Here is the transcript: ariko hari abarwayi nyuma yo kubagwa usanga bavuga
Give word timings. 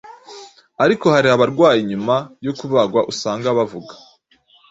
ariko 0.83 1.05
hari 1.15 1.27
abarwayi 1.31 1.79
nyuma 1.89 2.15
yo 2.45 2.53
kubagwa 2.59 3.01
usanga 3.11 3.47
bavuga 3.57 3.93